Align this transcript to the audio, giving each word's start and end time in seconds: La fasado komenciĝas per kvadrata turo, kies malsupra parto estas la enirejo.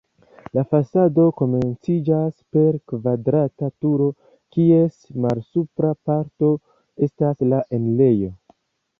La 0.57 0.61
fasado 0.69 1.23
komenciĝas 1.39 2.31
per 2.55 2.77
kvadrata 2.91 3.69
turo, 3.85 4.07
kies 4.55 4.97
malsupra 5.25 5.91
parto 6.09 6.49
estas 7.09 7.45
la 7.53 7.61
enirejo. 7.79 8.31